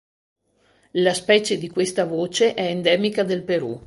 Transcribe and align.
La 0.93 1.13
specie 1.13 1.59
di 1.59 1.69
questa 1.69 2.05
voce 2.05 2.55
è 2.55 2.63
endemica 2.65 3.21
del 3.21 3.43
Perù. 3.43 3.79